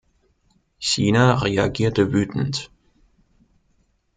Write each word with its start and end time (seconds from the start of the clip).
China 0.79 1.33
reagierte 1.35 2.11
wütend. 2.11 2.71